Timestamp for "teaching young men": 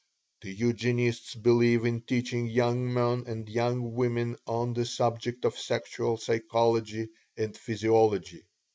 2.01-3.25